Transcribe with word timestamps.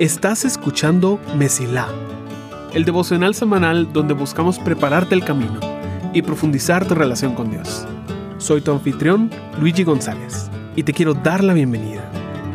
Estás 0.00 0.44
escuchando 0.44 1.20
Mesilá, 1.36 1.86
el 2.72 2.84
devocional 2.84 3.34
semanal 3.34 3.92
donde 3.92 4.14
buscamos 4.14 4.58
prepararte 4.58 5.14
el 5.14 5.24
camino 5.24 5.60
y 6.12 6.22
profundizar 6.22 6.88
tu 6.88 6.96
relación 6.96 7.34
con 7.34 7.50
Dios. 7.50 7.86
Soy 8.38 8.60
tu 8.60 8.72
anfitrión, 8.72 9.30
Luigi 9.60 9.84
González, 9.84 10.50
y 10.74 10.82
te 10.82 10.92
quiero 10.92 11.14
dar 11.14 11.44
la 11.44 11.52
bienvenida. 11.52 12.02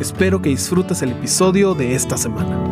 Espero 0.02 0.42
que 0.42 0.50
disfrutes 0.50 1.02
el 1.02 1.12
episodio 1.12 1.76
de 1.76 1.96
esta 1.96 2.18
semana. 2.18 2.70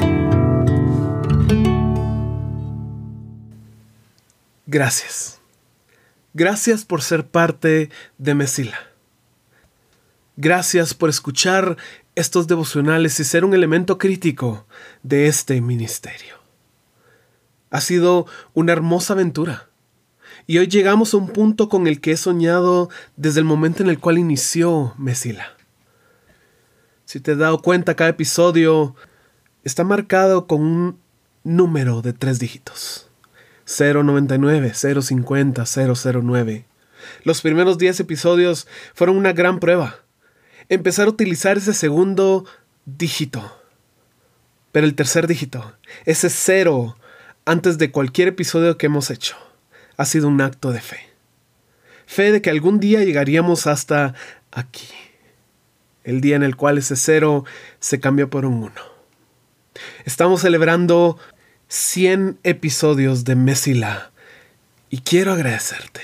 Gracias. 4.66 5.40
Gracias 6.34 6.84
por 6.84 7.04
ser 7.04 7.26
parte 7.26 7.90
de 8.18 8.34
Mesila. 8.34 8.80
Gracias 10.36 10.96
por 10.96 11.10
escuchar 11.10 11.78
estos 12.16 12.48
devocionales 12.48 13.20
y 13.20 13.24
ser 13.24 13.46
un 13.46 13.54
elemento 13.54 13.98
crítico 13.98 14.66
de 15.02 15.28
este 15.28 15.62
ministerio. 15.62 16.36
Ha 17.70 17.82
sido 17.82 18.28
una 18.54 18.72
hermosa 18.72 19.14
aventura. 19.14 19.70
Y 20.46 20.58
hoy 20.58 20.68
llegamos 20.68 21.14
a 21.14 21.18
un 21.18 21.30
punto 21.30 21.70
con 21.70 21.88
el 21.88 22.02
que 22.02 22.12
he 22.12 22.18
soñado 22.18 22.90
desde 23.16 23.40
el 23.40 23.46
momento 23.46 23.82
en 23.82 23.90
el 23.90 24.00
cual 24.00 24.18
inició 24.18 24.94
Mesila. 24.98 25.54
Si 27.06 27.20
te 27.20 27.32
has 27.32 27.38
dado 27.38 27.62
cuenta, 27.62 27.96
cada 27.96 28.12
episodio 28.12 28.96
está 29.64 29.84
marcado 29.84 30.46
con 30.48 30.62
un 30.62 31.00
número 31.44 32.02
de 32.02 32.14
tres 32.14 32.40
dígitos. 32.40 33.10
099, 33.66 34.74
050, 34.74 35.64
009. 35.66 36.66
Los 37.24 37.42
primeros 37.42 37.78
10 37.78 38.02
episodios 38.02 38.68
fueron 38.94 39.18
una 39.18 39.34
gran 39.34 39.60
prueba 39.60 40.03
empezar 40.70 41.08
a 41.08 41.12
utilizar 41.12 41.58
ese 41.58 41.74
segundo 41.74 42.46
dígito. 42.86 43.60
Pero 44.72 44.86
el 44.86 44.96
tercer 44.96 45.28
dígito, 45.28 45.78
ese 46.06 46.30
cero, 46.30 46.98
antes 47.46 47.78
de 47.78 47.92
cualquier 47.92 48.30
episodio 48.30 48.78
que 48.78 48.88
hemos 48.88 49.12
hecho, 49.12 49.36
ha 49.98 50.06
sido 50.06 50.28
un 50.28 50.42
acto 50.42 50.72
de 50.72 50.82
fe. 50.82 51.10
Fe 52.06 52.32
de 52.32 52.42
que 52.42 52.50
algún 52.50 52.80
día 52.80 53.04
llegaríamos 53.04 53.68
hasta 53.68 54.16
aquí. 54.52 54.88
El 56.04 56.22
día 56.22 56.36
en 56.36 56.44
el 56.44 56.56
cual 56.56 56.78
ese 56.78 56.96
cero 56.96 57.46
se 57.80 58.00
cambió 58.00 58.30
por 58.30 58.46
un 58.46 58.56
uno. 58.56 58.82
Estamos 60.06 60.42
celebrando 60.42 61.18
100 61.70 62.40
episodios 62.44 63.24
de 63.24 63.36
Mesila 63.36 64.12
y 64.90 65.00
quiero 65.00 65.34
agradecerte. 65.34 66.02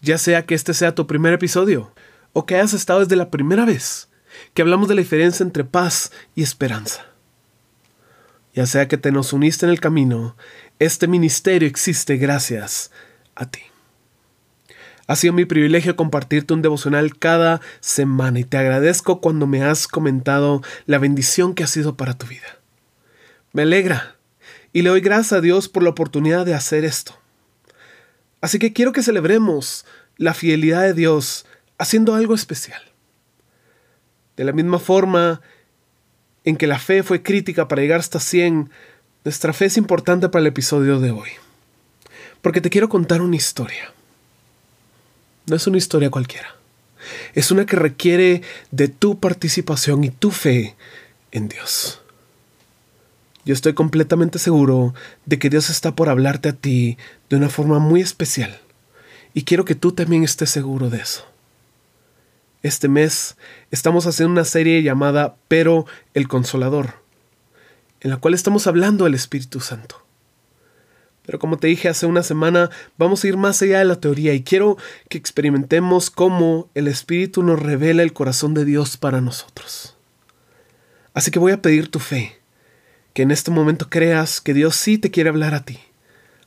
Ya 0.00 0.18
sea 0.18 0.46
que 0.46 0.54
este 0.54 0.72
sea 0.72 0.94
tu 0.94 1.06
primer 1.06 1.34
episodio 1.34 1.92
o 2.32 2.46
que 2.46 2.56
hayas 2.56 2.74
estado 2.74 3.00
desde 3.00 3.16
la 3.16 3.30
primera 3.30 3.64
vez 3.64 4.08
que 4.54 4.62
hablamos 4.62 4.88
de 4.88 4.94
la 4.94 5.02
diferencia 5.02 5.44
entre 5.44 5.64
paz 5.64 6.12
y 6.34 6.42
esperanza. 6.42 7.06
Ya 8.54 8.66
sea 8.66 8.88
que 8.88 8.96
te 8.96 9.12
nos 9.12 9.32
uniste 9.32 9.66
en 9.66 9.70
el 9.70 9.80
camino, 9.80 10.36
este 10.78 11.06
ministerio 11.06 11.68
existe 11.68 12.16
gracias 12.16 12.90
a 13.34 13.46
ti. 13.46 13.60
Ha 15.06 15.16
sido 15.16 15.32
mi 15.32 15.44
privilegio 15.44 15.96
compartirte 15.96 16.54
un 16.54 16.62
devocional 16.62 17.16
cada 17.18 17.60
semana 17.80 18.40
y 18.40 18.44
te 18.44 18.58
agradezco 18.58 19.20
cuando 19.20 19.46
me 19.46 19.62
has 19.64 19.88
comentado 19.88 20.62
la 20.86 20.98
bendición 20.98 21.54
que 21.54 21.64
ha 21.64 21.68
sido 21.68 21.96
para 21.96 22.16
tu 22.16 22.26
vida. 22.26 22.58
Me 23.52 23.62
alegra 23.62 24.16
y 24.72 24.82
le 24.82 24.90
doy 24.90 25.00
gracias 25.00 25.32
a 25.32 25.40
Dios 25.40 25.68
por 25.68 25.82
la 25.82 25.90
oportunidad 25.90 26.46
de 26.46 26.54
hacer 26.54 26.84
esto. 26.84 27.18
Así 28.40 28.58
que 28.58 28.72
quiero 28.72 28.92
que 28.92 29.02
celebremos 29.02 29.84
la 30.16 30.32
fidelidad 30.32 30.82
de 30.82 30.94
Dios 30.94 31.44
haciendo 31.80 32.14
algo 32.14 32.34
especial. 32.34 32.82
De 34.36 34.44
la 34.44 34.52
misma 34.52 34.78
forma 34.78 35.40
en 36.44 36.56
que 36.56 36.66
la 36.66 36.78
fe 36.78 37.02
fue 37.02 37.22
crítica 37.22 37.68
para 37.68 37.80
llegar 37.80 38.00
hasta 38.00 38.20
100, 38.20 38.70
nuestra 39.24 39.54
fe 39.54 39.64
es 39.64 39.78
importante 39.78 40.28
para 40.28 40.42
el 40.42 40.46
episodio 40.46 41.00
de 41.00 41.10
hoy. 41.10 41.30
Porque 42.42 42.60
te 42.60 42.68
quiero 42.68 42.90
contar 42.90 43.22
una 43.22 43.36
historia. 43.36 43.92
No 45.46 45.56
es 45.56 45.66
una 45.66 45.78
historia 45.78 46.10
cualquiera. 46.10 46.54
Es 47.34 47.50
una 47.50 47.64
que 47.64 47.76
requiere 47.76 48.42
de 48.70 48.88
tu 48.88 49.18
participación 49.18 50.04
y 50.04 50.10
tu 50.10 50.30
fe 50.30 50.76
en 51.32 51.48
Dios. 51.48 52.02
Yo 53.46 53.54
estoy 53.54 53.72
completamente 53.72 54.38
seguro 54.38 54.94
de 55.24 55.38
que 55.38 55.48
Dios 55.48 55.70
está 55.70 55.96
por 55.96 56.10
hablarte 56.10 56.50
a 56.50 56.52
ti 56.52 56.98
de 57.30 57.36
una 57.36 57.48
forma 57.48 57.78
muy 57.78 58.02
especial. 58.02 58.60
Y 59.32 59.44
quiero 59.44 59.64
que 59.64 59.74
tú 59.74 59.92
también 59.92 60.24
estés 60.24 60.50
seguro 60.50 60.90
de 60.90 60.98
eso. 60.98 61.29
Este 62.62 62.88
mes 62.88 63.38
estamos 63.70 64.06
haciendo 64.06 64.32
una 64.32 64.44
serie 64.44 64.82
llamada 64.82 65.36
Pero 65.48 65.86
el 66.12 66.28
Consolador, 66.28 66.96
en 68.00 68.10
la 68.10 68.18
cual 68.18 68.34
estamos 68.34 68.66
hablando 68.66 69.04
del 69.04 69.14
Espíritu 69.14 69.60
Santo. 69.60 70.04
Pero 71.24 71.38
como 71.38 71.56
te 71.56 71.68
dije 71.68 71.88
hace 71.88 72.04
una 72.04 72.22
semana, 72.22 72.68
vamos 72.98 73.24
a 73.24 73.28
ir 73.28 73.38
más 73.38 73.62
allá 73.62 73.78
de 73.78 73.86
la 73.86 73.98
teoría 73.98 74.34
y 74.34 74.42
quiero 74.42 74.76
que 75.08 75.16
experimentemos 75.16 76.10
cómo 76.10 76.68
el 76.74 76.86
Espíritu 76.86 77.42
nos 77.42 77.58
revela 77.62 78.02
el 78.02 78.12
corazón 78.12 78.52
de 78.52 78.66
Dios 78.66 78.98
para 78.98 79.22
nosotros. 79.22 79.96
Así 81.14 81.30
que 81.30 81.38
voy 81.38 81.52
a 81.52 81.62
pedir 81.62 81.90
tu 81.90 81.98
fe, 81.98 82.40
que 83.14 83.22
en 83.22 83.30
este 83.30 83.50
momento 83.50 83.88
creas 83.88 84.42
que 84.42 84.52
Dios 84.52 84.76
sí 84.76 84.98
te 84.98 85.10
quiere 85.10 85.30
hablar 85.30 85.54
a 85.54 85.64
ti 85.64 85.80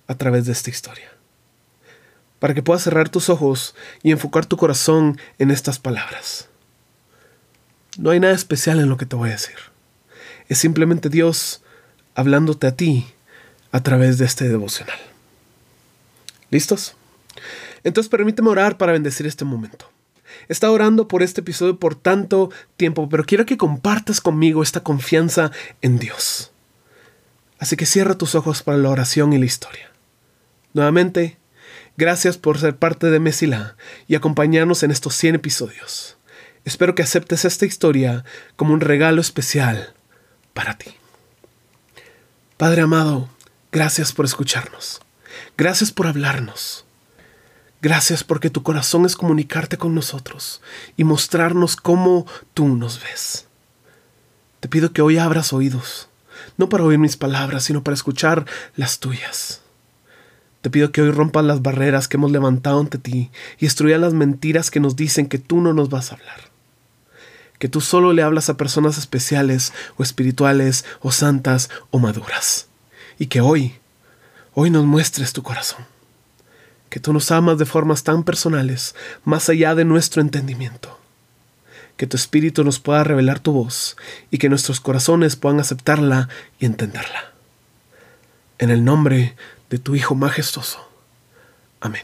a 0.06 0.16
través 0.16 0.46
de 0.46 0.52
esta 0.52 0.70
historia 0.70 1.13
para 2.44 2.54
que 2.54 2.62
puedas 2.62 2.84
cerrar 2.84 3.08
tus 3.08 3.30
ojos 3.30 3.74
y 4.02 4.12
enfocar 4.12 4.46
tu 4.46 4.58
corazón 4.58 5.18
en 5.40 5.50
estas 5.50 5.80
palabras. 5.80 6.50
No 7.98 8.10
hay 8.10 8.20
nada 8.20 8.34
especial 8.34 8.82
en 8.82 8.90
lo 8.90 8.98
que 8.98 9.06
te 9.06 9.16
voy 9.16 9.30
a 9.30 9.32
decir. 9.32 9.56
Es 10.50 10.58
simplemente 10.58 11.08
Dios 11.08 11.64
hablándote 12.16 12.68
a 12.68 12.76
ti 12.76 13.08
a 13.72 13.82
través 13.82 14.18
de 14.18 14.26
este 14.26 14.50
devocional. 14.50 15.00
¿Listos? 16.50 16.98
Entonces 17.86 18.10
permíteme 18.10 18.50
orar 18.50 18.78
para 18.78 18.92
bendecir 18.92 19.26
este 19.26 19.46
momento. 19.46 19.90
He 20.50 20.52
estado 20.52 20.74
orando 20.74 21.08
por 21.08 21.24
este 21.24 21.40
episodio 21.40 21.80
por 21.80 21.96
tanto 21.96 22.52
tiempo, 22.76 23.08
pero 23.08 23.24
quiero 23.24 23.46
que 23.46 23.56
compartas 23.56 24.20
conmigo 24.20 24.62
esta 24.62 24.82
confianza 24.84 25.52
en 25.82 25.98
Dios. 25.98 26.52
Así 27.58 27.78
que 27.78 27.86
cierra 27.86 28.18
tus 28.18 28.36
ojos 28.36 28.64
para 28.64 28.80
la 28.80 28.90
oración 28.90 29.32
y 29.32 29.38
la 29.38 29.46
historia. 29.46 29.90
Nuevamente, 30.74 31.38
Gracias 31.96 32.38
por 32.38 32.60
ser 32.60 32.76
parte 32.76 33.12
de 33.12 33.20
Mesila 33.20 33.76
y 34.08 34.16
acompañarnos 34.16 34.82
en 34.84 34.92
estos 34.92 35.16
100 35.16 35.36
episodios. 35.36 36.18
Espero 36.66 36.96
que 36.96 37.04
aceptes 37.04 37.46
esta 37.46 37.66
historia 37.66 38.24
como 38.56 38.74
un 38.74 38.82
regalo 38.82 39.22
especial 39.22 39.94
para 40.54 40.78
ti. 40.78 40.92
Padre 42.58 42.82
amado, 42.82 43.30
gracias 43.72 44.12
por 44.12 44.26
escucharnos. 44.26 45.02
Gracias 45.58 45.92
por 45.92 46.08
hablarnos. 46.08 46.86
Gracias 47.82 48.24
porque 48.24 48.50
tu 48.50 48.64
corazón 48.64 49.06
es 49.06 49.16
comunicarte 49.16 49.78
con 49.78 49.94
nosotros 49.94 50.62
y 50.96 51.04
mostrarnos 51.04 51.76
cómo 51.76 52.26
tú 52.54 52.70
nos 52.70 53.04
ves. 53.04 53.48
Te 54.62 54.70
pido 54.70 54.94
que 54.94 55.02
hoy 55.02 55.18
abras 55.18 55.52
oídos, 55.52 56.08
no 56.58 56.70
para 56.70 56.86
oír 56.86 56.98
mis 56.98 57.18
palabras, 57.18 57.66
sino 57.66 57.84
para 57.84 57.96
escuchar 57.96 58.46
las 58.78 59.00
tuyas. 59.00 59.63
Te 60.64 60.70
pido 60.70 60.94
que 60.94 61.02
hoy 61.02 61.12
rompas 61.12 61.44
las 61.44 61.62
barreras 61.62 62.08
que 62.08 62.16
hemos 62.16 62.32
levantado 62.32 62.80
ante 62.80 62.98
ti 62.98 63.30
y 63.60 63.66
destruyas 63.66 64.00
las 64.00 64.14
mentiras 64.14 64.72
que 64.72 64.80
nos 64.80 64.96
dicen 64.96 65.28
que 65.28 65.38
tú 65.38 65.60
no 65.60 65.74
nos 65.74 65.90
vas 65.90 66.10
a 66.10 66.16
hablar. 66.16 66.40
Que 67.60 67.68
tú 67.68 67.82
solo 67.82 68.14
le 68.14 68.24
hablas 68.24 68.50
a 68.50 68.56
personas 68.56 68.98
especiales 68.98 69.74
o 69.98 70.04
espirituales 70.04 70.86
o 71.02 71.12
santas 71.12 71.70
o 71.92 72.00
maduras. 72.00 72.68
Y 73.20 73.26
que 73.26 73.42
hoy, 73.42 73.76
hoy 74.54 74.70
nos 74.70 74.86
muestres 74.86 75.34
tu 75.34 75.44
corazón. 75.44 75.86
Que 76.90 77.02
tú 77.02 77.12
nos 77.12 77.30
amas 77.32 77.58
de 77.58 77.66
formas 77.66 78.04
tan 78.04 78.24
personales, 78.24 78.96
más 79.26 79.50
allá 79.50 79.76
de 79.76 79.84
nuestro 79.84 80.22
entendimiento. 80.22 80.98
Que 81.98 82.08
tu 82.08 82.16
espíritu 82.16 82.64
nos 82.64 82.80
pueda 82.80 83.04
revelar 83.04 83.42
tu 83.42 83.52
voz 83.52 83.98
y 84.32 84.38
que 84.38 84.48
nuestros 84.48 84.80
corazones 84.80 85.36
puedan 85.36 85.60
aceptarla 85.60 86.30
y 86.58 86.66
entenderla. 86.66 87.34
En 88.60 88.70
el 88.70 88.86
nombre 88.86 89.36
de 89.74 89.80
tu 89.80 89.96
Hijo 89.96 90.14
majestuoso. 90.14 90.88
Amén. 91.82 92.04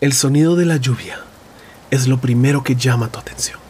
El 0.00 0.12
sonido 0.14 0.56
de 0.56 0.66
la 0.66 0.78
lluvia 0.78 1.20
es 1.92 2.08
lo 2.08 2.20
primero 2.20 2.64
que 2.64 2.74
llama 2.74 3.06
tu 3.06 3.20
atención. 3.20 3.60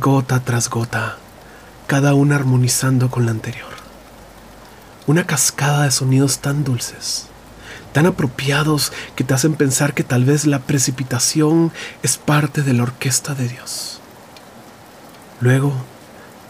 Gota 0.00 0.40
tras 0.40 0.68
gota, 0.68 1.18
cada 1.86 2.14
una 2.14 2.34
armonizando 2.34 3.08
con 3.08 3.24
la 3.24 3.30
anterior. 3.30 3.70
Una 5.06 5.24
cascada 5.24 5.84
de 5.84 5.92
sonidos 5.92 6.40
tan 6.40 6.64
dulces, 6.64 7.26
tan 7.92 8.06
apropiados 8.06 8.92
que 9.14 9.22
te 9.22 9.32
hacen 9.32 9.54
pensar 9.54 9.94
que 9.94 10.02
tal 10.02 10.24
vez 10.24 10.44
la 10.44 10.58
precipitación 10.58 11.72
es 12.02 12.16
parte 12.16 12.62
de 12.62 12.72
la 12.72 12.82
orquesta 12.82 13.36
de 13.36 13.46
Dios. 13.46 14.00
Luego, 15.40 15.72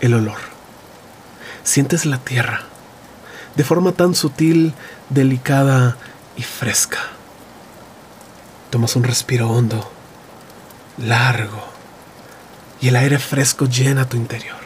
el 0.00 0.14
olor 0.14 0.55
sientes 1.66 2.06
la 2.06 2.18
tierra 2.18 2.62
de 3.56 3.64
forma 3.64 3.92
tan 3.92 4.14
sutil, 4.14 4.74
delicada 5.10 5.96
y 6.36 6.42
fresca. 6.42 6.98
Tomas 8.70 8.96
un 8.96 9.04
respiro 9.04 9.50
hondo 9.50 9.90
largo, 10.98 11.62
y 12.80 12.88
el 12.88 12.96
aire 12.96 13.18
fresco 13.18 13.66
llena 13.66 14.08
tu 14.08 14.16
interior. 14.16 14.56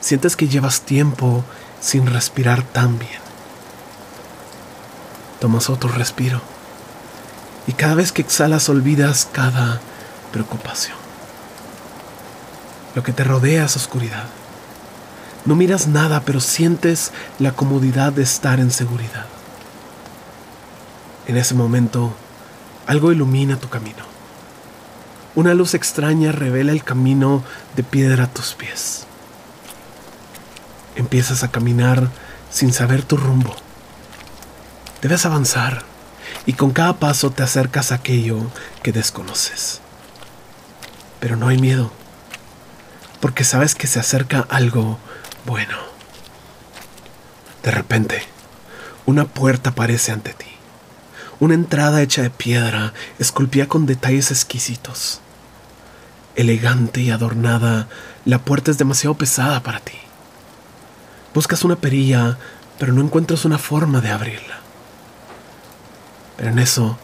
Sientes 0.00 0.36
que 0.36 0.48
llevas 0.48 0.82
tiempo 0.82 1.44
sin 1.80 2.06
respirar 2.06 2.62
tan 2.62 2.98
bien. 2.98 3.20
Tomas 5.40 5.68
otro 5.68 5.90
respiro 5.90 6.40
y 7.66 7.72
cada 7.72 7.94
vez 7.94 8.12
que 8.12 8.22
exhalas 8.22 8.68
olvidas 8.68 9.28
cada 9.30 9.80
preocupación. 10.32 10.96
Lo 12.94 13.02
que 13.02 13.12
te 13.12 13.24
rodea 13.24 13.64
es 13.64 13.76
oscuridad. 13.76 14.24
No 15.44 15.54
miras 15.54 15.86
nada, 15.88 16.22
pero 16.24 16.40
sientes 16.40 17.12
la 17.38 17.52
comodidad 17.52 18.12
de 18.12 18.22
estar 18.22 18.60
en 18.60 18.70
seguridad. 18.70 19.26
En 21.26 21.36
ese 21.36 21.54
momento, 21.54 22.14
algo 22.86 23.12
ilumina 23.12 23.58
tu 23.58 23.68
camino. 23.68 24.04
Una 25.34 25.52
luz 25.52 25.74
extraña 25.74 26.32
revela 26.32 26.72
el 26.72 26.84
camino 26.84 27.42
de 27.76 27.82
piedra 27.82 28.24
a 28.24 28.26
tus 28.28 28.54
pies. 28.54 29.06
Empiezas 30.96 31.42
a 31.42 31.50
caminar 31.50 32.08
sin 32.50 32.72
saber 32.72 33.02
tu 33.02 33.16
rumbo. 33.16 33.54
Debes 35.02 35.26
avanzar 35.26 35.82
y 36.46 36.54
con 36.54 36.70
cada 36.70 36.94
paso 36.94 37.30
te 37.30 37.42
acercas 37.42 37.90
a 37.90 37.96
aquello 37.96 38.38
que 38.82 38.92
desconoces. 38.92 39.80
Pero 41.20 41.36
no 41.36 41.48
hay 41.48 41.58
miedo, 41.58 41.90
porque 43.20 43.44
sabes 43.44 43.74
que 43.74 43.86
se 43.86 43.98
acerca 43.98 44.46
algo 44.48 44.98
bueno. 45.44 45.76
De 47.62 47.70
repente, 47.70 48.22
una 49.06 49.24
puerta 49.24 49.70
aparece 49.70 50.12
ante 50.12 50.34
ti. 50.34 50.46
Una 51.40 51.54
entrada 51.54 52.02
hecha 52.02 52.22
de 52.22 52.30
piedra, 52.30 52.92
esculpida 53.18 53.66
con 53.66 53.86
detalles 53.86 54.30
exquisitos. 54.30 55.20
Elegante 56.36 57.00
y 57.00 57.10
adornada, 57.10 57.88
la 58.24 58.38
puerta 58.38 58.70
es 58.70 58.78
demasiado 58.78 59.14
pesada 59.14 59.62
para 59.62 59.80
ti. 59.80 59.98
Buscas 61.34 61.64
una 61.64 61.76
perilla, 61.76 62.38
pero 62.78 62.92
no 62.92 63.02
encuentras 63.02 63.44
una 63.44 63.58
forma 63.58 64.00
de 64.00 64.10
abrirla. 64.10 64.58
Pero 66.36 66.50
en 66.50 66.58
eso, 66.58 66.98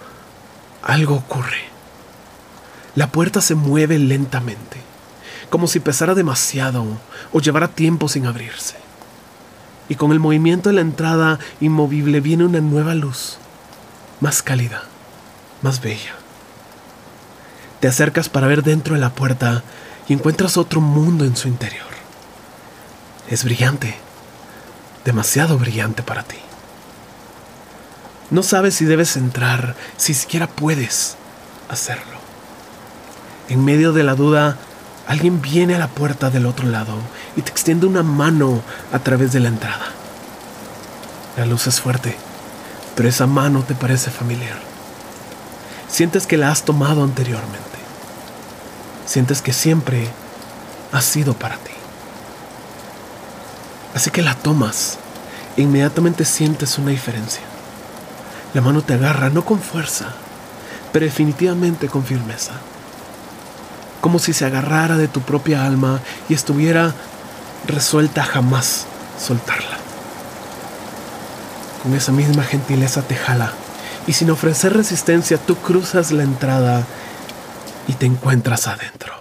algo 0.82 1.16
ocurre. 1.16 1.64
La 2.94 3.10
puerta 3.12 3.40
se 3.40 3.54
mueve 3.54 3.98
lentamente, 3.98 4.80
como 5.50 5.66
si 5.66 5.80
pesara 5.80 6.14
demasiado 6.14 6.84
o 7.32 7.40
llevara 7.40 7.68
tiempo 7.68 8.08
sin 8.08 8.26
abrirse. 8.26 8.76
Y 9.88 9.96
con 9.96 10.12
el 10.12 10.20
movimiento 10.20 10.68
de 10.68 10.76
la 10.76 10.80
entrada 10.80 11.38
inmovible 11.60 12.20
viene 12.20 12.44
una 12.44 12.60
nueva 12.60 12.94
luz, 12.94 13.38
más 14.20 14.42
cálida, 14.42 14.84
más 15.62 15.82
bella. 15.82 16.14
Te 17.80 17.88
acercas 17.88 18.28
para 18.28 18.46
ver 18.46 18.62
dentro 18.62 18.94
de 18.94 19.00
la 19.00 19.10
puerta 19.10 19.64
y 20.08 20.12
encuentras 20.12 20.56
otro 20.56 20.80
mundo 20.80 21.24
en 21.24 21.36
su 21.36 21.48
interior. 21.48 21.88
Es 23.28 23.44
brillante, 23.44 23.96
demasiado 25.04 25.58
brillante 25.58 26.02
para 26.02 26.22
ti. 26.22 26.36
No 28.30 28.44
sabes 28.44 28.74
si 28.74 28.84
debes 28.84 29.16
entrar, 29.16 29.74
si 29.96 30.14
siquiera 30.14 30.46
puedes 30.46 31.16
hacerlo. 31.68 32.20
En 33.48 33.64
medio 33.64 33.92
de 33.92 34.04
la 34.04 34.14
duda, 34.14 34.56
alguien 35.10 35.42
viene 35.42 35.74
a 35.74 35.78
la 35.78 35.88
puerta 35.88 36.30
del 36.30 36.46
otro 36.46 36.68
lado 36.68 36.94
y 37.34 37.42
te 37.42 37.50
extiende 37.50 37.84
una 37.84 38.04
mano 38.04 38.62
a 38.92 39.00
través 39.00 39.32
de 39.32 39.40
la 39.40 39.48
entrada. 39.48 39.86
La 41.36 41.46
luz 41.46 41.66
es 41.66 41.80
fuerte, 41.80 42.16
pero 42.94 43.08
esa 43.08 43.26
mano 43.26 43.64
te 43.64 43.74
parece 43.74 44.12
familiar. 44.12 44.56
Sientes 45.88 46.28
que 46.28 46.36
la 46.36 46.52
has 46.52 46.62
tomado 46.62 47.02
anteriormente. 47.02 47.58
Sientes 49.04 49.42
que 49.42 49.52
siempre 49.52 50.06
ha 50.92 51.00
sido 51.00 51.34
para 51.34 51.56
ti. 51.56 51.72
Así 53.96 54.12
que 54.12 54.22
la 54.22 54.36
tomas 54.36 54.98
e 55.56 55.62
inmediatamente 55.62 56.24
sientes 56.24 56.78
una 56.78 56.92
diferencia. 56.92 57.42
La 58.54 58.60
mano 58.60 58.82
te 58.82 58.94
agarra 58.94 59.28
no 59.28 59.44
con 59.44 59.58
fuerza, 59.58 60.06
pero 60.92 61.04
definitivamente 61.04 61.88
con 61.88 62.04
firmeza. 62.04 62.52
Como 64.00 64.18
si 64.18 64.32
se 64.32 64.44
agarrara 64.44 64.96
de 64.96 65.08
tu 65.08 65.20
propia 65.20 65.64
alma 65.64 66.00
y 66.28 66.34
estuviera 66.34 66.94
resuelta 67.66 68.22
a 68.22 68.26
jamás 68.26 68.86
soltarla. 69.18 69.78
Con 71.82 71.94
esa 71.94 72.12
misma 72.12 72.42
gentileza 72.42 73.02
te 73.02 73.14
jala 73.14 73.52
y 74.06 74.12
sin 74.12 74.30
ofrecer 74.30 74.74
resistencia 74.74 75.38
tú 75.38 75.56
cruzas 75.56 76.10
la 76.12 76.22
entrada 76.22 76.84
y 77.88 77.94
te 77.94 78.06
encuentras 78.06 78.66
adentro. 78.66 79.12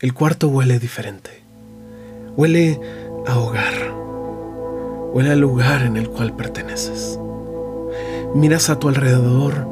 El 0.00 0.14
cuarto 0.14 0.48
huele 0.48 0.78
diferente. 0.78 1.42
Huele 2.36 2.80
a 3.26 3.36
hogar 3.36 4.00
huele 5.12 5.30
al 5.30 5.40
lugar 5.40 5.82
en 5.82 5.96
el 5.96 6.08
cual 6.08 6.34
perteneces. 6.34 7.18
Miras 8.34 8.70
a 8.70 8.78
tu 8.78 8.88
alrededor 8.88 9.68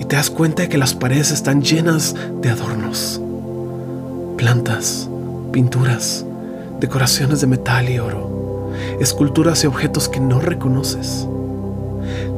y 0.00 0.04
te 0.06 0.16
das 0.16 0.30
cuenta 0.30 0.62
de 0.62 0.68
que 0.68 0.78
las 0.78 0.94
paredes 0.94 1.30
están 1.30 1.62
llenas 1.62 2.16
de 2.40 2.50
adornos, 2.50 3.20
plantas, 4.36 5.08
pinturas, 5.52 6.24
decoraciones 6.80 7.40
de 7.40 7.46
metal 7.46 7.88
y 7.88 8.00
oro, 8.00 8.72
esculturas 8.98 9.62
y 9.62 9.68
objetos 9.68 10.08
que 10.08 10.18
no 10.18 10.40
reconoces. 10.40 11.28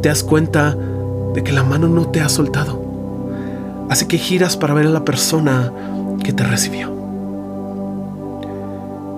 Te 0.02 0.10
das 0.10 0.22
cuenta 0.22 0.76
de 1.32 1.42
que 1.42 1.52
la 1.52 1.62
mano 1.62 1.88
no 1.88 2.08
te 2.08 2.20
ha 2.20 2.28
soltado, 2.28 2.82
así 3.88 4.04
que 4.04 4.18
giras 4.18 4.58
para 4.58 4.74
ver 4.74 4.86
a 4.88 4.90
la 4.90 5.04
persona 5.04 5.72
que 6.22 6.34
te 6.34 6.44
recibió. 6.44 6.92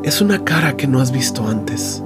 Es 0.05 0.21
una 0.21 0.45
cara 0.45 0.77
que 0.77 0.87
no 0.87 1.01
has 1.01 1.11
visto 1.11 1.49
antes 1.49 2.05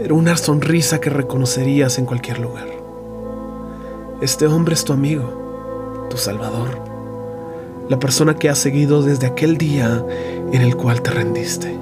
pero 0.00 0.14
una 0.14 0.34
sonrisa 0.38 0.98
que 0.98 1.10
reconocerías 1.10 1.98
en 1.98 2.06
cualquier 2.06 2.38
lugar. 2.38 2.79
Este 4.20 4.46
hombre 4.46 4.74
es 4.74 4.84
tu 4.84 4.92
amigo, 4.92 6.06
tu 6.10 6.18
salvador, 6.18 6.78
la 7.88 7.98
persona 7.98 8.34
que 8.34 8.50
has 8.50 8.58
seguido 8.58 9.02
desde 9.02 9.26
aquel 9.26 9.56
día 9.56 10.04
en 10.52 10.60
el 10.60 10.76
cual 10.76 11.00
te 11.00 11.10
rendiste. 11.10 11.74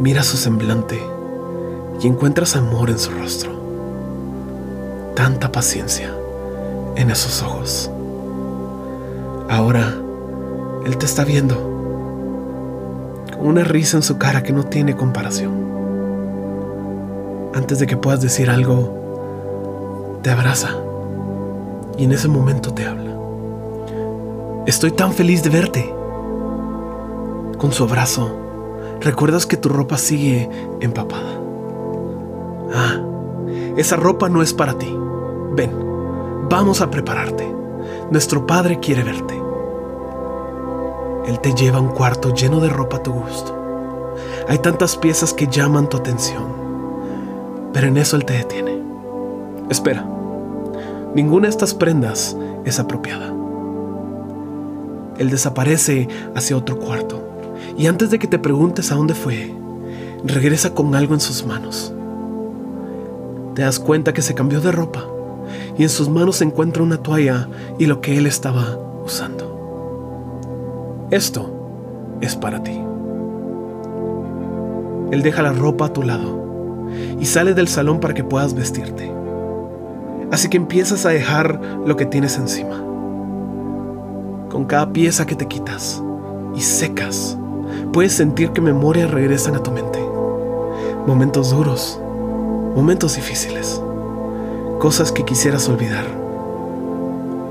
Mira 0.00 0.22
su 0.22 0.38
semblante 0.38 0.98
y 2.00 2.06
encuentras 2.06 2.56
amor 2.56 2.88
en 2.88 2.98
su 2.98 3.10
rostro, 3.10 3.52
tanta 5.14 5.52
paciencia 5.52 6.14
en 6.96 7.10
esos 7.10 7.42
ojos. 7.42 7.90
Ahora, 9.50 9.96
Él 10.86 10.96
te 10.96 11.04
está 11.04 11.24
viendo, 11.24 11.56
con 13.36 13.48
una 13.48 13.64
risa 13.64 13.98
en 13.98 14.02
su 14.02 14.16
cara 14.16 14.42
que 14.42 14.54
no 14.54 14.64
tiene 14.64 14.96
comparación 14.96 15.68
antes 17.52 17.80
de 17.80 17.86
que 17.86 17.96
puedas 17.96 18.20
decir 18.20 18.48
algo, 18.48 18.99
te 20.22 20.30
abraza 20.30 20.70
y 21.96 22.04
en 22.04 22.12
ese 22.12 22.28
momento 22.28 22.72
te 22.72 22.86
habla. 22.86 23.10
Estoy 24.66 24.92
tan 24.92 25.12
feliz 25.12 25.42
de 25.42 25.50
verte. 25.50 25.94
Con 27.58 27.72
su 27.72 27.84
abrazo, 27.84 28.30
recuerdas 29.00 29.46
que 29.46 29.56
tu 29.56 29.68
ropa 29.68 29.98
sigue 29.98 30.48
empapada. 30.80 31.40
Ah, 32.72 33.00
esa 33.76 33.96
ropa 33.96 34.28
no 34.28 34.42
es 34.42 34.54
para 34.54 34.78
ti. 34.78 34.96
Ven, 35.52 35.72
vamos 36.48 36.80
a 36.80 36.90
prepararte. 36.90 37.52
Nuestro 38.10 38.46
padre 38.46 38.80
quiere 38.80 39.02
verte. 39.02 39.40
Él 41.26 41.38
te 41.40 41.54
lleva 41.54 41.78
a 41.78 41.82
un 41.82 41.88
cuarto 41.88 42.34
lleno 42.34 42.60
de 42.60 42.68
ropa 42.68 42.98
a 42.98 43.02
tu 43.02 43.12
gusto. 43.12 43.56
Hay 44.48 44.58
tantas 44.58 44.96
piezas 44.96 45.34
que 45.34 45.46
llaman 45.46 45.88
tu 45.88 45.96
atención 45.96 46.60
pero 47.72 47.86
en 47.86 47.96
eso 47.96 48.16
Él 48.16 48.24
te 48.24 48.34
detiene. 48.34 48.79
Espera, 49.70 50.04
ninguna 51.14 51.46
de 51.46 51.50
estas 51.50 51.74
prendas 51.74 52.36
es 52.64 52.80
apropiada. 52.80 53.32
Él 55.16 55.30
desaparece 55.30 56.08
hacia 56.34 56.56
otro 56.56 56.80
cuarto 56.80 57.22
y 57.78 57.86
antes 57.86 58.10
de 58.10 58.18
que 58.18 58.26
te 58.26 58.40
preguntes 58.40 58.90
a 58.90 58.96
dónde 58.96 59.14
fue, 59.14 59.54
regresa 60.24 60.74
con 60.74 60.96
algo 60.96 61.14
en 61.14 61.20
sus 61.20 61.46
manos. 61.46 61.94
Te 63.54 63.62
das 63.62 63.78
cuenta 63.78 64.12
que 64.12 64.22
se 64.22 64.34
cambió 64.34 64.60
de 64.60 64.72
ropa 64.72 65.06
y 65.78 65.84
en 65.84 65.88
sus 65.88 66.08
manos 66.08 66.36
se 66.36 66.44
encuentra 66.44 66.82
una 66.82 66.96
toalla 66.96 67.48
y 67.78 67.86
lo 67.86 68.00
que 68.00 68.18
él 68.18 68.26
estaba 68.26 68.76
usando. 69.04 71.06
Esto 71.12 72.18
es 72.20 72.34
para 72.34 72.60
ti. 72.64 72.76
Él 75.12 75.22
deja 75.22 75.42
la 75.42 75.52
ropa 75.52 75.86
a 75.86 75.92
tu 75.92 76.02
lado 76.02 76.88
y 77.20 77.26
sale 77.26 77.54
del 77.54 77.68
salón 77.68 78.00
para 78.00 78.14
que 78.14 78.24
puedas 78.24 78.54
vestirte. 78.54 79.19
Así 80.30 80.48
que 80.48 80.56
empiezas 80.56 81.06
a 81.06 81.10
dejar 81.10 81.60
lo 81.84 81.96
que 81.96 82.06
tienes 82.06 82.36
encima. 82.36 82.76
Con 84.48 84.64
cada 84.66 84.92
pieza 84.92 85.26
que 85.26 85.34
te 85.34 85.46
quitas 85.46 86.02
y 86.54 86.60
secas, 86.60 87.36
puedes 87.92 88.12
sentir 88.12 88.50
que 88.50 88.60
memorias 88.60 89.10
regresan 89.10 89.56
a 89.56 89.62
tu 89.62 89.70
mente. 89.72 89.98
Momentos 91.06 91.50
duros, 91.50 92.00
momentos 92.76 93.16
difíciles, 93.16 93.82
cosas 94.78 95.10
que 95.10 95.24
quisieras 95.24 95.68
olvidar. 95.68 96.04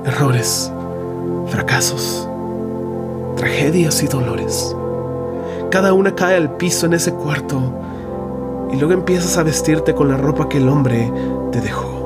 Errores, 0.06 0.72
fracasos, 1.48 2.28
tragedias 3.36 4.02
y 4.04 4.08
dolores. 4.08 4.76
Cada 5.70 5.94
una 5.94 6.16
cae 6.16 6.36
al 6.36 6.56
piso 6.56 6.86
en 6.86 6.94
ese 6.94 7.14
cuarto 7.14 7.62
y 8.72 8.78
luego 8.78 8.94
empiezas 8.94 9.38
a 9.38 9.44
vestirte 9.44 9.94
con 9.94 10.08
la 10.08 10.18
ropa 10.18 10.48
que 10.48 10.58
el 10.58 10.70
hombre 10.70 11.12
te 11.52 11.60
dejó. 11.60 11.99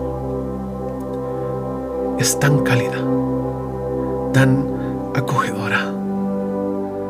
Es 2.19 2.39
tan 2.39 2.59
cálida, 2.59 2.97
tan 4.33 4.67
acogedora. 5.15 5.91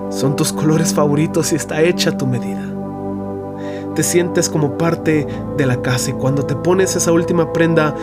Son 0.09 0.35
tus 0.35 0.53
colores 0.53 0.93
favoritos 0.93 1.51
y 1.51 1.55
está 1.55 1.81
hecha 1.81 2.11
a 2.11 2.17
tu 2.17 2.25
medida. 2.25 2.61
Te 3.95 4.03
sientes 4.03 4.49
como 4.49 4.77
parte 4.77 5.27
de 5.57 5.65
la 5.65 5.81
casa 5.81 6.11
y 6.11 6.13
cuando 6.13 6.45
te 6.45 6.55
pones 6.55 6.95
esa 6.95 7.11
última 7.11 7.51
prenda 7.53 7.95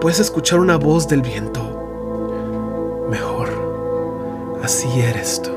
puedes 0.00 0.20
escuchar 0.20 0.60
una 0.60 0.76
voz 0.76 1.08
del 1.08 1.22
viento. 1.22 1.60
Mejor, 3.08 3.48
así 4.62 4.88
eres 5.00 5.40
tú. 5.42 5.50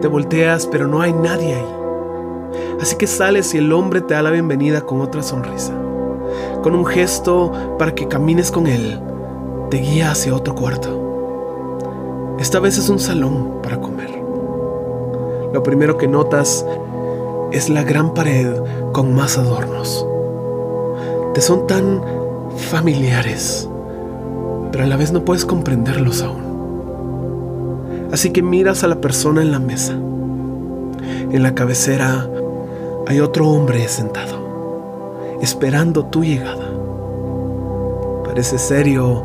Te 0.00 0.08
volteas 0.08 0.66
pero 0.66 0.86
no 0.86 1.02
hay 1.02 1.12
nadie 1.12 1.56
ahí. 1.56 1.78
Así 2.80 2.96
que 2.96 3.06
sales 3.06 3.54
y 3.54 3.58
el 3.58 3.72
hombre 3.72 4.00
te 4.00 4.14
da 4.14 4.22
la 4.22 4.30
bienvenida 4.30 4.82
con 4.82 5.00
otra 5.00 5.22
sonrisa. 5.22 5.74
Con 6.62 6.74
un 6.74 6.86
gesto 6.86 7.52
para 7.78 7.94
que 7.94 8.08
camines 8.08 8.50
con 8.50 8.66
él, 8.66 9.00
te 9.70 9.78
guía 9.78 10.10
hacia 10.10 10.34
otro 10.34 10.54
cuarto. 10.54 12.36
Esta 12.38 12.60
vez 12.60 12.78
es 12.78 12.88
un 12.88 12.98
salón 12.98 13.60
para 13.62 13.80
comer. 13.80 14.10
Lo 15.52 15.62
primero 15.62 15.98
que 15.98 16.08
notas 16.08 16.64
es 17.52 17.68
la 17.68 17.82
gran 17.82 18.14
pared 18.14 18.54
con 18.92 19.14
más 19.14 19.38
adornos. 19.38 20.06
Te 21.34 21.40
son 21.40 21.66
tan 21.66 22.02
familiares, 22.56 23.68
pero 24.70 24.84
a 24.84 24.86
la 24.86 24.96
vez 24.96 25.12
no 25.12 25.24
puedes 25.24 25.44
comprenderlos 25.44 26.22
aún. 26.22 28.08
Así 28.12 28.30
que 28.30 28.42
miras 28.42 28.84
a 28.84 28.88
la 28.88 29.00
persona 29.00 29.42
en 29.42 29.52
la 29.52 29.58
mesa. 29.58 29.92
En 29.92 31.42
la 31.42 31.54
cabecera 31.54 32.28
hay 33.06 33.20
otro 33.20 33.48
hombre 33.48 33.86
sentado, 33.88 35.36
esperando 35.42 36.06
tu 36.06 36.24
llegada. 36.24 36.70
Parece 38.24 38.58
serio 38.58 39.24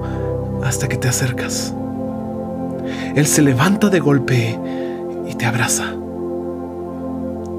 hasta 0.68 0.88
que 0.88 0.98
te 0.98 1.08
acercas. 1.08 1.74
Él 3.16 3.28
se 3.28 3.42
levanta 3.42 3.90
de 3.90 4.00
golpe 4.00 4.60
y 5.28 5.36
te 5.36 5.46
abraza. 5.46 5.94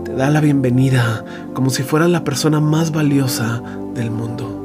Te 0.05 0.15
da 0.15 0.31
la 0.31 0.41
bienvenida 0.41 1.25
como 1.55 1.71
si 1.71 1.83
fuera 1.83 2.09
la 2.09 2.25
persona 2.25 2.61
más 2.61 2.93
valiosa 2.93 3.63
del 3.95 4.11
mundo. 4.11 4.61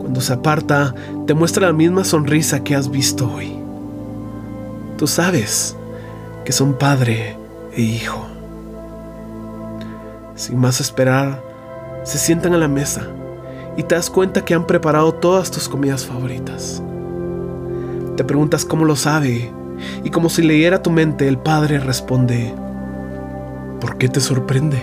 Cuando 0.00 0.20
se 0.20 0.32
aparta, 0.32 0.94
te 1.26 1.34
muestra 1.34 1.68
la 1.68 1.72
misma 1.72 2.04
sonrisa 2.04 2.64
que 2.64 2.74
has 2.74 2.90
visto 2.90 3.32
hoy. 3.32 3.56
Tú 4.96 5.06
sabes 5.06 5.76
que 6.44 6.52
son 6.52 6.74
padre 6.74 7.36
e 7.72 7.82
hijo. 7.82 8.26
Sin 10.34 10.58
más 10.58 10.80
esperar, 10.80 11.42
se 12.02 12.18
sientan 12.18 12.54
a 12.54 12.58
la 12.58 12.68
mesa 12.68 13.06
y 13.76 13.82
te 13.82 13.94
das 13.94 14.10
cuenta 14.10 14.44
que 14.44 14.54
han 14.54 14.66
preparado 14.66 15.12
todas 15.14 15.50
tus 15.50 15.68
comidas 15.68 16.04
favoritas. 16.04 16.82
Te 18.16 18.24
preguntas 18.24 18.64
cómo 18.64 18.84
lo 18.84 18.96
sabe 18.96 19.52
y 20.04 20.10
como 20.10 20.28
si 20.28 20.42
leyera 20.42 20.82
tu 20.82 20.90
mente, 20.90 21.28
el 21.28 21.38
padre 21.38 21.78
responde, 21.78 22.54
¿por 23.80 23.96
qué 23.96 24.08
te 24.08 24.20
sorprende? 24.20 24.82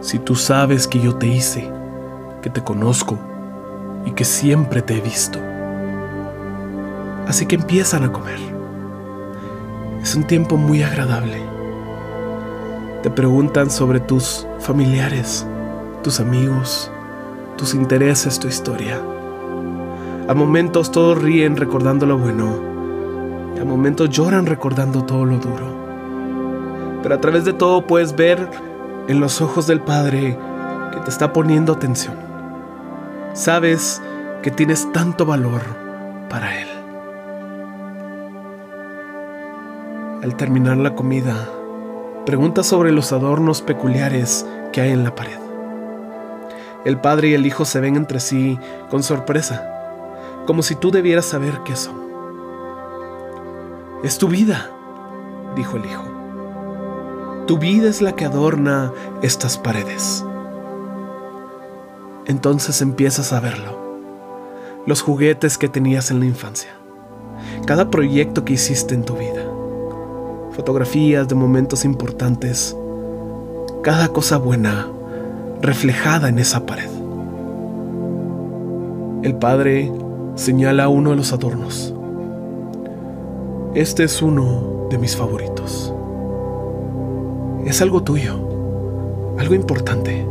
Si 0.00 0.18
tú 0.18 0.34
sabes 0.34 0.86
que 0.86 1.00
yo 1.00 1.16
te 1.16 1.26
hice, 1.26 1.70
que 2.42 2.50
te 2.50 2.62
conozco 2.62 3.18
y 4.06 4.12
que 4.12 4.24
siempre 4.24 4.80
te 4.80 4.96
he 4.96 5.00
visto. 5.00 5.38
Así 7.26 7.46
que 7.46 7.56
empiezan 7.56 8.04
a 8.04 8.12
comer. 8.12 8.38
Es 10.02 10.14
un 10.14 10.26
tiempo 10.26 10.56
muy 10.56 10.82
agradable. 10.82 11.42
Te 13.02 13.10
preguntan 13.10 13.70
sobre 13.70 14.00
tus 14.00 14.46
familiares, 14.58 15.46
tus 16.02 16.20
amigos, 16.20 16.90
tus 17.60 17.74
intereses, 17.74 18.40
tu 18.40 18.48
historia. 18.48 19.02
A 20.26 20.32
momentos 20.32 20.90
todos 20.90 21.20
ríen 21.20 21.58
recordando 21.58 22.06
lo 22.06 22.16
bueno 22.16 22.58
y 23.54 23.58
a 23.58 23.66
momentos 23.66 24.08
lloran 24.08 24.46
recordando 24.46 25.04
todo 25.04 25.26
lo 25.26 25.36
duro. 25.36 25.66
Pero 27.02 27.14
a 27.14 27.20
través 27.20 27.44
de 27.44 27.52
todo 27.52 27.86
puedes 27.86 28.16
ver 28.16 28.48
en 29.08 29.20
los 29.20 29.42
ojos 29.42 29.66
del 29.66 29.80
Padre 29.80 30.38
que 30.94 31.00
te 31.00 31.10
está 31.10 31.34
poniendo 31.34 31.74
atención. 31.74 32.16
Sabes 33.34 34.00
que 34.40 34.50
tienes 34.50 34.90
tanto 34.92 35.26
valor 35.26 35.60
para 36.30 36.62
Él. 36.62 36.68
Al 40.22 40.34
terminar 40.36 40.78
la 40.78 40.94
comida, 40.94 41.46
pregunta 42.24 42.62
sobre 42.62 42.90
los 42.90 43.12
adornos 43.12 43.60
peculiares 43.60 44.46
que 44.72 44.80
hay 44.80 44.92
en 44.92 45.04
la 45.04 45.14
pared. 45.14 45.49
El 46.84 46.98
padre 46.98 47.28
y 47.28 47.34
el 47.34 47.46
hijo 47.46 47.66
se 47.66 47.78
ven 47.80 47.96
entre 47.96 48.20
sí 48.20 48.58
con 48.88 49.02
sorpresa, 49.02 50.42
como 50.46 50.62
si 50.62 50.74
tú 50.74 50.90
debieras 50.90 51.26
saber 51.26 51.60
qué 51.64 51.76
son. 51.76 52.00
Es 54.02 54.16
tu 54.16 54.28
vida, 54.28 54.70
dijo 55.56 55.76
el 55.76 55.84
hijo. 55.84 56.04
Tu 57.46 57.58
vida 57.58 57.88
es 57.90 58.00
la 58.00 58.12
que 58.12 58.24
adorna 58.24 58.92
estas 59.20 59.58
paredes. 59.58 60.24
Entonces 62.24 62.80
empiezas 62.80 63.34
a 63.34 63.40
verlo. 63.40 63.78
Los 64.86 65.02
juguetes 65.02 65.58
que 65.58 65.68
tenías 65.68 66.10
en 66.10 66.20
la 66.20 66.26
infancia. 66.26 66.70
Cada 67.66 67.90
proyecto 67.90 68.44
que 68.46 68.54
hiciste 68.54 68.94
en 68.94 69.04
tu 69.04 69.16
vida. 69.16 69.44
Fotografías 70.52 71.28
de 71.28 71.34
momentos 71.34 71.84
importantes. 71.84 72.74
Cada 73.82 74.08
cosa 74.08 74.38
buena 74.38 74.86
reflejada 75.62 76.28
en 76.28 76.38
esa 76.38 76.64
pared. 76.64 76.88
El 79.22 79.34
padre 79.34 79.92
señala 80.34 80.88
uno 80.88 81.10
de 81.10 81.16
los 81.16 81.32
adornos. 81.32 81.94
Este 83.74 84.04
es 84.04 84.22
uno 84.22 84.86
de 84.88 84.96
mis 84.96 85.16
favoritos. 85.16 85.94
Es 87.66 87.82
algo 87.82 88.02
tuyo, 88.02 88.36
algo 89.38 89.54
importante, 89.54 90.26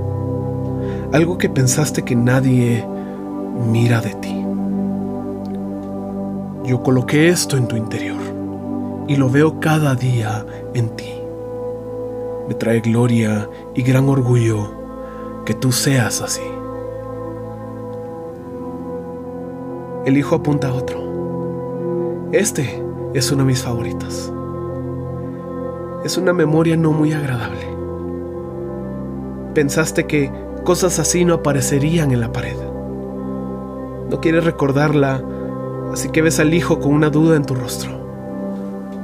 algo 1.13 1.37
que 1.37 1.49
pensaste 1.49 2.03
que 2.03 2.15
nadie 2.15 2.83
mira 3.71 4.01
de 4.01 4.15
ti. 4.15 4.35
Yo 6.65 6.81
coloqué 6.81 7.29
esto 7.29 7.55
en 7.55 7.67
tu 7.67 7.75
interior 7.75 8.19
y 9.07 9.15
lo 9.15 9.29
veo 9.29 9.59
cada 9.59 9.93
día 9.93 10.43
en 10.73 10.89
ti. 10.95 11.13
Me 12.47 12.55
trae 12.55 12.79
gloria 12.79 13.47
y 13.75 13.83
gran 13.83 14.09
orgullo 14.09 14.78
que 15.49 15.55
tú 15.55 15.71
seas 15.71 16.21
así. 16.21 16.43
El 20.05 20.15
hijo 20.15 20.35
apunta 20.35 20.67
a 20.67 20.73
otro. 20.75 22.29
Este 22.31 22.83
es 23.15 23.31
uno 23.31 23.41
de 23.41 23.47
mis 23.47 23.63
favoritos. 23.63 24.31
Es 26.03 26.19
una 26.19 26.33
memoria 26.33 26.77
no 26.77 26.91
muy 26.91 27.13
agradable. 27.13 27.65
Pensaste 29.55 30.05
que 30.05 30.31
cosas 30.65 30.99
así 30.99 31.25
no 31.25 31.33
aparecerían 31.33 32.11
en 32.11 32.21
la 32.21 32.31
pared. 32.31 32.57
No 34.07 34.21
quieres 34.21 34.43
recordarla, 34.43 35.19
así 35.91 36.09
que 36.09 36.21
ves 36.21 36.39
al 36.39 36.53
hijo 36.53 36.79
con 36.79 36.93
una 36.93 37.09
duda 37.09 37.35
en 37.35 37.45
tu 37.45 37.55
rostro. 37.55 37.89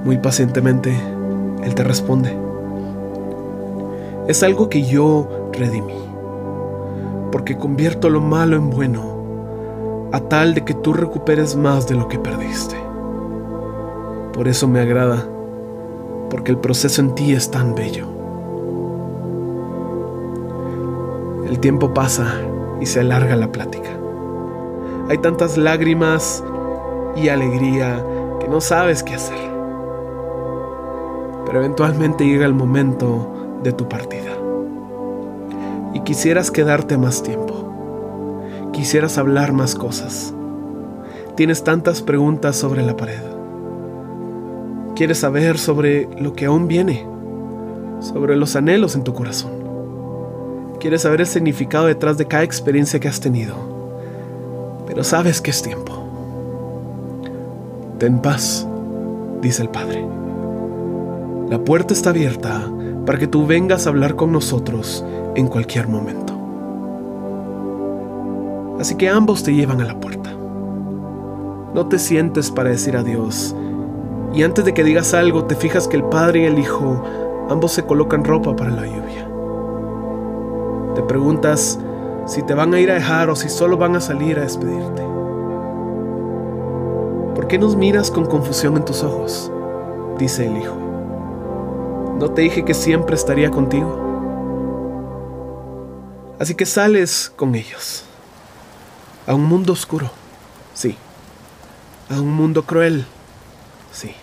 Muy 0.04 0.20
pacientemente, 0.20 0.96
él 1.64 1.74
te 1.74 1.84
responde. 1.84 2.38
Es 4.28 4.44
algo 4.44 4.70
que 4.70 4.84
yo 4.84 5.50
redimí 5.52 6.05
porque 7.46 7.60
convierto 7.60 8.10
lo 8.10 8.22
malo 8.22 8.56
en 8.56 8.72
bueno, 8.72 10.10
a 10.12 10.20
tal 10.20 10.56
de 10.56 10.66
que 10.66 10.74
tú 10.74 10.94
recuperes 10.94 11.56
más 11.56 11.88
de 11.88 11.94
lo 11.94 12.08
que 12.08 12.18
perdiste. 12.18 12.76
Por 14.34 14.48
eso 14.48 14.68
me 14.68 14.80
agrada, 14.80 15.24
porque 16.32 16.50
el 16.50 16.58
proceso 16.58 17.02
en 17.02 17.14
ti 17.14 17.34
es 17.34 17.52
tan 17.52 17.76
bello. 17.76 18.08
El 21.48 21.60
tiempo 21.60 21.94
pasa 21.94 22.34
y 22.82 22.88
se 22.88 23.02
alarga 23.02 23.36
la 23.36 23.52
plática. 23.52 23.92
Hay 25.08 25.20
tantas 25.20 25.56
lágrimas 25.56 26.44
y 27.16 27.30
alegría 27.30 28.04
que 28.40 28.48
no 28.48 28.60
sabes 28.60 29.04
qué 29.04 29.14
hacer. 29.14 29.52
Pero 31.46 31.60
eventualmente 31.60 32.26
llega 32.26 32.48
el 32.48 32.56
momento 32.56 33.60
de 33.62 33.72
tu 33.72 33.88
partida 33.88 34.45
quisieras 36.06 36.52
quedarte 36.52 36.98
más 36.98 37.24
tiempo. 37.24 38.70
Quisieras 38.72 39.18
hablar 39.18 39.52
más 39.52 39.74
cosas. 39.76 40.34
Tienes 41.36 41.64
tantas 41.64 42.02
preguntas 42.02 42.56
sobre 42.56 42.84
la 42.84 42.96
pared. 42.96 43.22
Quieres 44.96 45.18
saber 45.18 45.58
sobre 45.58 46.08
lo 46.22 46.34
que 46.34 46.46
aún 46.46 46.68
viene, 46.68 47.06
sobre 48.00 48.38
los 48.38 48.56
anhelos 48.56 48.96
en 48.96 49.04
tu 49.04 49.14
corazón. 49.14 49.52
Quieres 50.80 51.02
saber 51.02 51.22
el 51.22 51.28
significado 51.28 51.88
detrás 51.88 52.18
de 52.18 52.28
cada 52.28 52.44
experiencia 52.44 53.00
que 53.00 53.10
has 53.10 53.20
tenido. 53.20 53.74
pero 54.86 55.04
sabes 55.04 55.42
que 55.42 55.50
es 55.50 55.64
tiempo. 55.64 55.92
Ten 57.98 58.20
paz, 58.20 58.68
dice 59.42 59.64
el 59.64 59.70
Padre. 59.70 60.06
La 61.50 61.58
puerta 61.58 61.94
está 61.94 62.12
abierta 62.12 62.72
para 63.06 63.18
que 63.18 63.26
tú 63.26 63.48
vengas 63.48 63.86
a 63.88 63.90
hablar 63.90 64.16
con 64.16 64.32
nosotros 64.32 65.04
en 65.36 65.48
cualquier 65.48 65.88
momento. 65.88 66.34
Así 68.80 68.96
que 68.96 69.10
ambos 69.10 69.44
te 69.44 69.54
llevan 69.54 69.82
a 69.82 69.86
la 69.86 70.00
puerta. 70.00 70.32
No 71.74 71.88
te 71.88 72.00
sientes 72.00 72.52
para 72.52 72.70
decir 72.70 72.98
adiós. 72.98 73.56
Y 74.34 74.44
antes 74.44 74.66
de 74.66 74.74
que 74.74 74.84
digas 74.84 75.14
algo, 75.14 75.46
te 75.46 75.56
fijas 75.56 75.88
que 75.88 75.98
el 75.98 76.04
padre 76.04 76.42
y 76.42 76.46
el 76.46 76.60
hijo 76.60 77.02
ambos 77.50 77.72
se 77.72 77.84
colocan 77.84 78.24
ropa 78.24 78.56
para 78.56 78.72
la 78.72 78.86
lluvia. 78.86 79.28
Te 80.96 81.04
preguntas 81.04 81.80
si 82.26 82.42
te 82.44 82.54
van 82.54 82.74
a 82.74 82.80
ir 82.80 82.92
a 82.92 82.96
dejar 82.96 83.30
o 83.30 83.36
si 83.36 83.50
solo 83.50 83.78
van 83.78 83.96
a 83.96 84.02
salir 84.02 84.40
a 84.40 84.44
despedirte. 84.44 85.04
¿Por 87.36 87.48
qué 87.48 87.58
nos 87.58 87.76
miras 87.76 88.10
con 88.12 88.26
confusión 88.26 88.78
en 88.78 88.86
tus 88.86 89.04
ojos? 89.04 89.52
dice 90.18 90.48
el 90.48 90.58
hijo. 90.58 90.76
¿No 92.20 92.32
te 92.32 92.42
dije 92.42 92.64
que 92.64 92.74
siempre 92.74 93.16
estaría 93.16 93.52
contigo? 93.52 94.05
Así 96.40 96.56
que 96.56 96.66
sales 96.66 97.32
con 97.36 97.56
ellos. 97.56 98.04
A 99.28 99.34
un 99.34 99.46
mundo 99.46 99.74
oscuro, 99.74 100.12
sí. 100.74 100.98
A 102.10 102.20
un 102.20 102.32
mundo 102.34 102.64
cruel, 102.64 103.06
sí. 103.92 104.14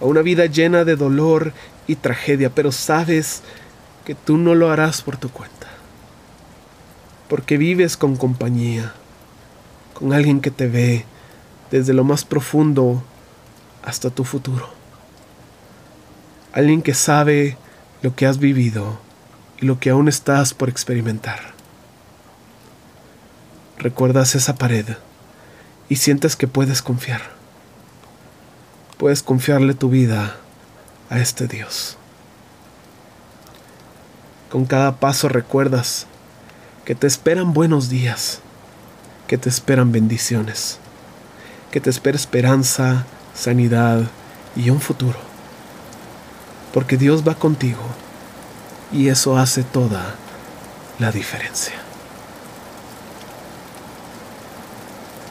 A 0.00 0.04
una 0.04 0.22
vida 0.22 0.46
llena 0.46 0.84
de 0.84 0.96
dolor 0.96 1.52
y 1.86 1.96
tragedia, 1.96 2.50
pero 2.50 2.70
sabes 2.70 3.42
que 4.04 4.14
tú 4.14 4.36
no 4.36 4.54
lo 4.54 4.70
harás 4.70 5.02
por 5.02 5.16
tu 5.16 5.30
cuenta. 5.30 5.66
Porque 7.28 7.58
vives 7.58 7.96
con 7.96 8.16
compañía, 8.16 8.94
con 9.94 10.12
alguien 10.12 10.40
que 10.40 10.50
te 10.50 10.68
ve 10.68 11.04
desde 11.70 11.92
lo 11.92 12.04
más 12.04 12.24
profundo 12.24 13.02
hasta 13.82 14.10
tu 14.10 14.24
futuro 14.24 14.78
alguien 16.52 16.82
que 16.82 16.94
sabe 16.94 17.56
lo 18.02 18.14
que 18.16 18.26
has 18.26 18.38
vivido 18.38 18.98
y 19.60 19.66
lo 19.66 19.78
que 19.78 19.90
aún 19.90 20.08
estás 20.08 20.54
por 20.54 20.68
experimentar. 20.68 21.38
Recuerdas 23.78 24.34
esa 24.34 24.56
pared 24.56 24.86
y 25.88 25.96
sientes 25.96 26.36
que 26.36 26.48
puedes 26.48 26.82
confiar. 26.82 27.22
Puedes 28.96 29.22
confiarle 29.22 29.74
tu 29.74 29.90
vida 29.90 30.36
a 31.10 31.18
este 31.18 31.46
Dios. 31.46 31.96
Con 34.50 34.64
cada 34.64 34.96
paso 34.98 35.28
recuerdas 35.28 36.06
que 36.84 36.94
te 36.94 37.06
esperan 37.06 37.52
buenos 37.52 37.88
días, 37.88 38.40
que 39.26 39.38
te 39.38 39.48
esperan 39.48 39.92
bendiciones, 39.92 40.78
que 41.70 41.80
te 41.80 41.90
espera 41.90 42.16
esperanza, 42.16 43.04
sanidad 43.34 44.02
y 44.56 44.70
un 44.70 44.80
futuro 44.80 45.28
porque 46.72 46.96
Dios 46.96 47.26
va 47.26 47.34
contigo 47.34 47.82
y 48.92 49.08
eso 49.08 49.38
hace 49.38 49.62
toda 49.62 50.14
la 50.98 51.12
diferencia. 51.12 51.74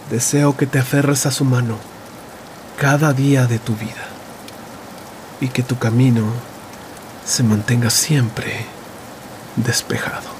Deseo 0.09 0.55
que 0.55 0.67
te 0.67 0.79
aferres 0.79 1.25
a 1.25 1.31
su 1.31 1.43
mano 1.43 1.77
cada 2.79 3.13
día 3.13 3.45
de 3.45 3.59
tu 3.59 3.75
vida 3.75 4.07
y 5.41 5.49
que 5.49 5.63
tu 5.63 5.77
camino 5.77 6.23
se 7.25 7.43
mantenga 7.43 7.89
siempre 7.89 8.65
despejado. 9.57 10.37